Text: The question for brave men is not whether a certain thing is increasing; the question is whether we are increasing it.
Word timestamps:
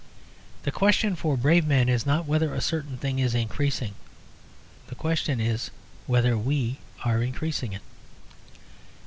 The 0.63 0.71
question 0.71 1.15
for 1.15 1.37
brave 1.37 1.63
men 1.63 1.87
is 1.87 2.07
not 2.07 2.25
whether 2.25 2.55
a 2.55 2.59
certain 2.59 2.97
thing 2.97 3.19
is 3.19 3.35
increasing; 3.35 3.93
the 4.87 4.95
question 4.95 5.39
is 5.39 5.69
whether 6.07 6.35
we 6.35 6.77
are 7.05 7.21
increasing 7.21 7.71
it. 7.73 7.83